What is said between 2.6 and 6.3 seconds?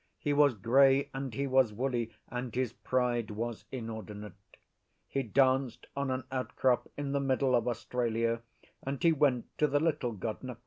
pride was inordinate: he danced on an